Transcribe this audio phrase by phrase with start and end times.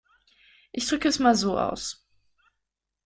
[0.71, 2.03] Ich drücke es mal so aus.